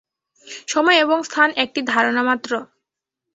[0.67, 2.51] সময় এবং স্থান একটি ধারণা মাত্র।